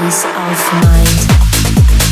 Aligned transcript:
peace 0.00 0.24
of 0.24 0.72
mind. 0.82 2.03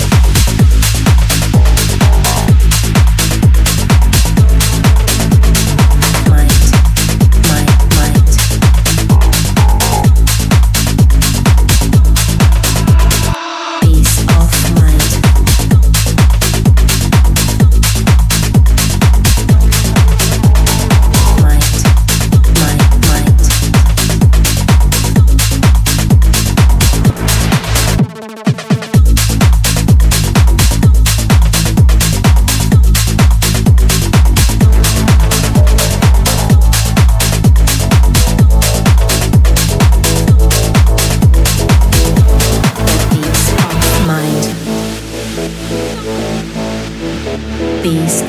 Peace 47.82 48.22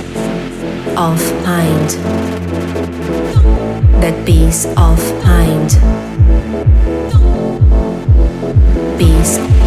of 0.97 1.21
mind. 1.43 1.89
That 4.01 4.25
peace 4.25 4.65
of 4.65 4.99
mind. 5.23 5.69
Peace. 8.97 9.62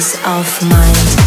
Peace 0.00 0.16
of 0.24 0.62
mind. 0.70 1.19